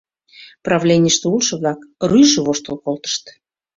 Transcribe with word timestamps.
Правленийыште 0.65 1.25
улшо-влак 1.35 1.79
рӱж 2.09 2.31
воштыл 2.45 2.75
колтышт. 2.83 3.23